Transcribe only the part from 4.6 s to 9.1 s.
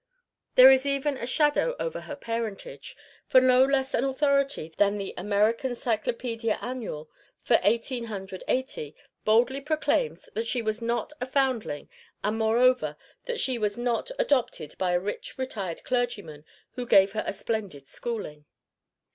than the "American Cyclopedia Annual," for Eighteen Hundred Eighty,